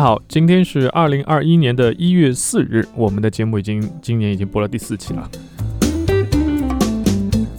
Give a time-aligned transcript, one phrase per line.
[0.00, 5.30] 好，今天是二零二一年的一月四日，我们的节目已经今年已经播了第四期了。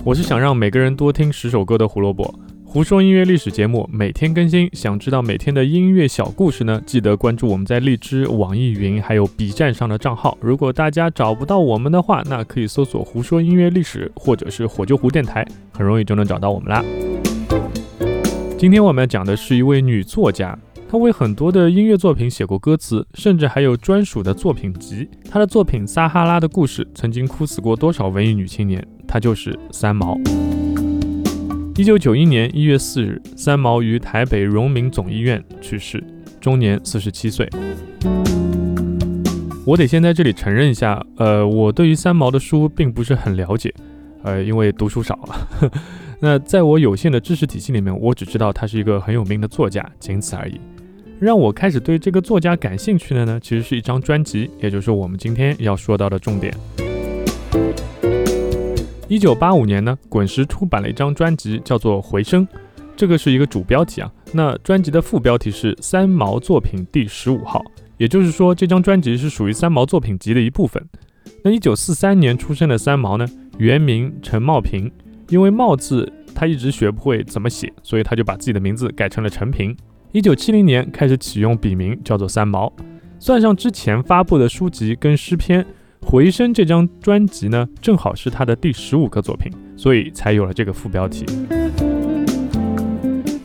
[0.04, 2.34] 我是想让每个人多听十首歌的胡萝卜，
[2.66, 6.82] 胡说音乐历史节目每天更新，想知道每天的音乐小故事呢？
[6.84, 10.36] 记得关注我们在荔枝、网易云还有 B 站上的账号。
[10.42, 16.84] 如果大家找不到我们的话，那可以搜索“胡说音乐历史”或者是“火救湖电台”，很容易就能找到我们啦。
[18.58, 20.58] 今天我们要讲的是一位女作家。
[20.92, 25.08] 他为很多的音乐作品写过歌词，甚至还有专属的作品集。
[25.30, 28.86] 他的作品《撒哈拉的故事》曾经哭死过多少文艺女青年？
[29.08, 30.20] 他就是三毛。
[31.78, 36.04] 一九九一年一月四日，三毛于台北荣民总医院去世，
[36.42, 37.48] 终年四十七岁。
[39.66, 43.74] 我得先在这里承认一下，呃，我对于三毛的书并不是很了解，
[44.24, 45.72] 呃，因为读书少啊。
[46.20, 50.60] 那在我有限的知识体系里面，我只知道他是一个很有名的作家，仅此而已。
[51.22, 56.52] 让我开始对这个作家感兴趣的呢，其实是一张专辑，也就是我们今天要说到的重点。
[59.08, 62.48] 一九八五年呢，滚石出版了一张专辑，叫做《回声》，
[62.96, 64.12] 这个是一个主标题啊。
[64.32, 67.64] 那专辑的副标题是三毛作品第十五号，
[67.98, 70.84] 也就是说，这张专辑是属于三毛作品集的一部分。
[71.44, 73.28] 那一九四三年出生的三毛呢，
[73.60, 74.92] 原名陈茂平，
[75.30, 79.78] 因为“茂”字他一直学不会怎么写，所以他就把自己的名字改成了陈平。
[80.14, 82.70] 一九七零年开始启用笔名，叫做三毛。
[83.18, 85.64] 算上之前发布的书籍跟诗篇，
[86.06, 91.26] 《回声》这张专辑呢，正好是他的第十五个作品，所以才有了这个副标题。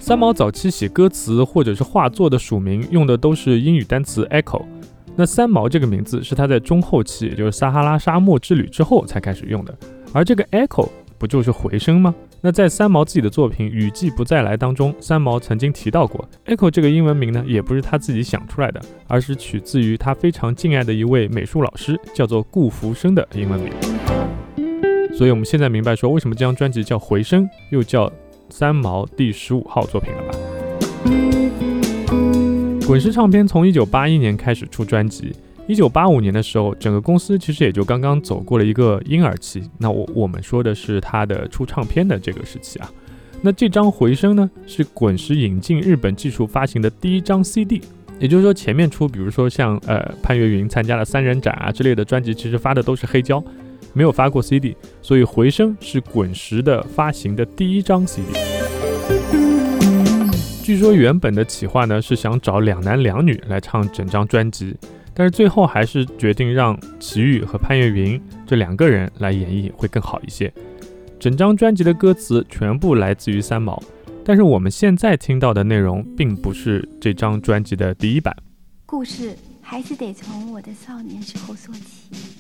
[0.01, 4.65] 三毛早期写歌词或者是画作的署名用的都是英语单词 Echo。
[5.15, 9.73] 那三毛这个名字是他在中后期，也就是撒哈拉沙漠之旅之后才开始用的。
[10.13, 12.13] 而这个 Echo 不就是回声吗？
[12.47, 23.73] 那在三毛自己的作品《雨季不再来》当中，三毛曾经提到过，Echo 这个英文名呢，也不是他自己想出来的，而是取自于他非常敬爱的一位美术老师，叫做顾福生的英文名。
[25.13, 28.09] 所以我们现在明白说，为什么这张专辑叫《回声》，又叫
[28.49, 30.39] 三毛第十五号作品了吧？
[32.87, 35.35] 滚石唱片从一九八一年开始出专辑。
[35.69, 39.69] 一九八五年的时候，整个公司其实也就刚刚走过了一个婴儿期。
[39.79, 42.89] 那我我们说的是他的出唱片的这个时期啊。
[43.43, 47.83] 那这张回声呢，是滚石引进日本技术发行的第一张 CD。
[48.19, 53.43] 也就是说，前面出，比如说像呃潘越云参加了三人展啊之类的专辑，其实发的都是黑胶，
[53.93, 54.75] 没有发过 CD。
[55.03, 58.29] 所以回声是滚石的发行的第一张 CD。
[60.63, 64.77] 据说原本的企划呢是想找两男两女来唱整张专辑。
[65.19, 70.53] 但是最后还是决定让齐豫和潘越云这两个人来演绎会更好一些。
[71.19, 73.83] 整张专辑的歌词全部来自于三毛，
[74.23, 78.37] 但是我们现在听到的内容并不是这张专辑的第一版。
[78.85, 82.36] 故事还是得从我的少年时候说起。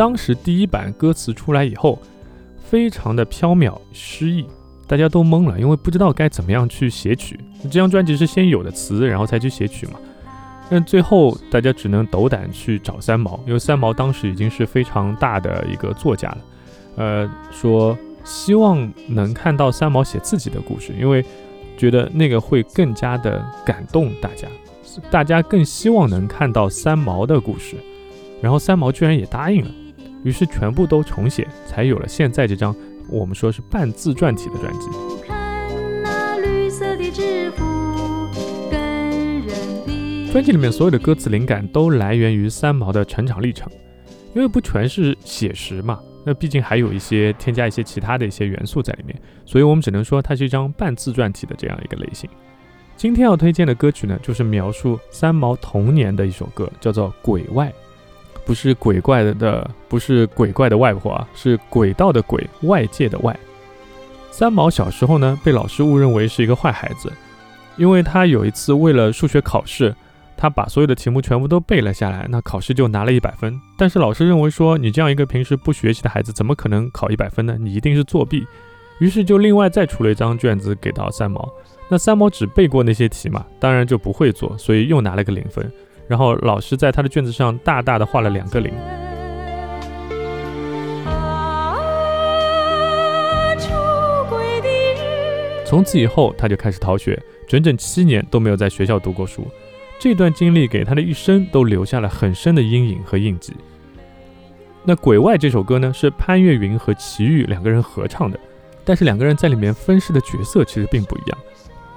[0.00, 1.98] 当时第一版歌词出来以后，
[2.64, 4.46] 非常的飘渺诗意，
[4.86, 7.38] 大家都懵了，因为不知道该怎么样去写曲。
[7.64, 10.00] 这张专辑是先有的词，然后才去写曲嘛。
[10.70, 16.38] 但最后大家只能斗胆去找三毛，因为三毛当时已经是非常大的一个作家了。
[16.96, 17.94] 呃，说
[18.24, 21.22] 希望能看到三毛写自己的故事，因为
[21.76, 24.48] 觉得那个会更加的感动大家，
[25.10, 27.76] 大家更希望能看到三毛的故事。
[28.40, 29.70] 然后三毛居然也答应了。
[30.22, 32.74] 于是全部都重写，才有了现在这张
[33.08, 34.88] 我们说是半自传体的专辑。
[40.32, 43.68] 专辑里面所有的歌词灵感都来源于三毛的成长历程，
[44.32, 52.30] 因为不全是写实嘛，那毕竟还有一些添加一些其他的一些元素在里面，所以我们只能说它是一张半自传体的这样一个类型。
[52.96, 57.66] 今天要推荐的歌曲呢，就是描述三毛童年的一首歌，叫做《鬼外》。
[58.50, 63.38] 不是鬼怪的，不是鬼怪的外婆啊，是鬼道的鬼，外界的外。
[64.32, 67.12] 三毛小时候呢，被老师误认为是一个坏孩子，
[67.76, 69.94] 因为他有一次为了数学考试，
[70.36, 73.56] 他把所有的题目全部都背了下来，那考试就拿了一百分。
[73.78, 77.56] 但是老师认为说，你这样一个平时不学习的孩子，怎么可能考一百分呢？
[77.56, 78.44] 你一定是作弊。
[78.98, 81.48] 于是就另外再出了一张卷子给到三毛。
[81.88, 85.72] 那三毛只背过那些题嘛，当然就不会做，所以又拿了个零分。
[86.10, 88.72] 然后老师在他的卷子上大大的画了两个零。
[95.64, 97.16] 从此以后，他就开始逃学，
[97.46, 99.46] 整整七年都没有在学校读过书。
[100.00, 103.54] 这段经历给他的一生都留下了很深的阴影和印记。
[104.82, 108.36] 那《鬼外》这首歌呢，是潘越云和齐豫两个人合唱的，
[108.84, 111.38] 但是两个人在里面分饰的角色其实并不一样。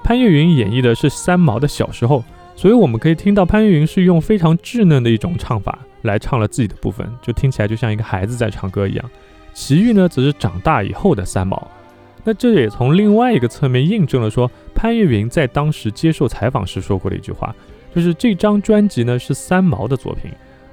[0.04, 2.22] 潘越云演绎的是三毛的小时候，
[2.56, 9.10] 所以我们可以听到潘越云是用非常稚嫩的一种唱法来唱了自己的部分，就听起来就像一个孩子在唱歌一样。
[9.52, 11.70] 齐豫呢，则是长大以后的三毛。
[12.24, 17.54] 那这也从另外一个侧面印证了说，潘越云在当时接受采访时说过的一句话，
[17.94, 20.30] 就是这张专辑呢是三毛的作品，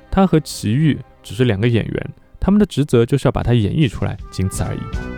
[0.10, 5.11] 他和齐豫只是两个演员，他们的职责就是要把它演绎出来，仅此而已。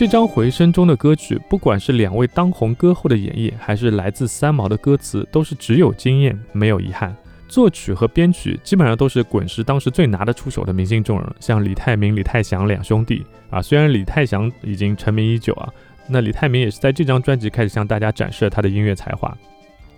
[0.00, 7.14] 这张回声中的歌曲，不管是两位当红歌后的演绎，还是来自三毛的歌词，都是只有惊艳，没有遗憾。
[7.46, 13.60] 作曲和编曲基本上都是滚石当时最拿得出手的明星众人，像李泰民、李泰祥两兄弟啊。
[13.60, 15.70] 虽然李泰祥已经成名已久啊，
[16.08, 19.36] 那李泰民也是在这张专辑开始向大家展示了他的音乐才华。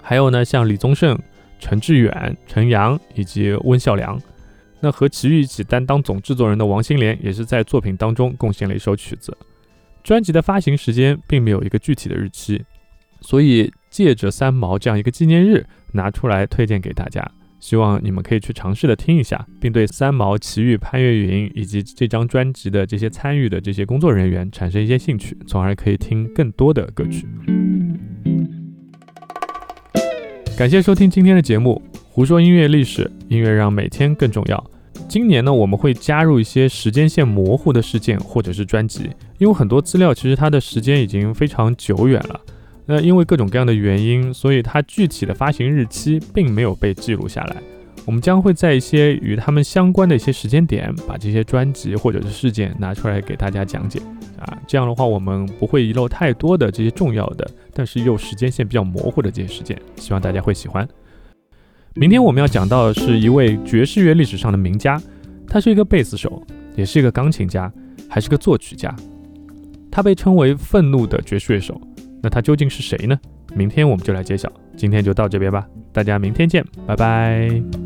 [0.03, 1.17] 还有呢，像李宗盛、
[1.61, 4.21] 陈志远、陈阳以及温孝良。
[4.81, 9.33] 那和齐豫一起担当总制作人的王心莲，也是在作品当中贡献了一首曲子。
[10.03, 12.63] 专辑的发行时间并没有一个具体的日期，
[13.21, 27.27] 所以借着三毛这样一个纪念日拿出来推荐给大家，希望你们可以去尝试的听一下，并对三毛、齐豫、潘越云以及这张专辑的这些参与的这些工作人员产生一些兴趣，从而可以听更多的歌曲。
[30.59, 34.72] 感谢收听今天的节目，胡说音乐历史，音乐让每天更重要。
[35.13, 42.41] 今年呢，我们会加入一些时间线模糊的事件或者是专辑，因为很多资料其实它的时间已经非常久远了。
[42.87, 47.57] 那因为各种各样的原因，所以它具体的发行日期并没有被记录下来。
[48.07, 54.01] 我们将会在一些与他们相关的一些时间点，把这些专辑或者是事件拿出来给大家讲解。
[54.39, 60.89] 啊，这样的话我们不会遗漏太多的这些重要的，但是又时间线比较模糊的这些事件，希望大家会喜欢。
[61.95, 65.01] 明天我们要讲到的是一位爵士乐历史上的名家，
[65.47, 66.43] 他是一个贝斯手，
[66.75, 67.71] 也是一个钢琴家，
[68.09, 68.95] 还是个作曲家。
[69.91, 71.79] 他被称为愤怒的爵士乐手。
[72.23, 73.19] 那他究竟是谁呢？
[73.55, 74.51] 明天我们就来揭晓。
[74.77, 77.82] 今天就到这边吧，大家明天见，拜拜。